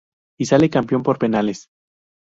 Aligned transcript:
Y 0.39 0.45
sale 0.47 0.71
campeón 0.71 1.03
por 1.03 1.19
penales. 1.19 1.69